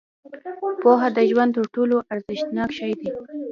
•پوهه 0.81 1.07
د 1.17 1.19
ژوند 1.29 1.51
تر 1.57 1.65
ټولو 1.75 1.95
ارزښتناک 2.13 2.69
شی 2.79 2.91
دی. 2.99 3.09